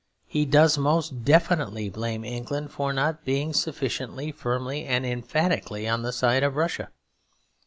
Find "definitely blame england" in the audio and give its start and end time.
1.23-2.71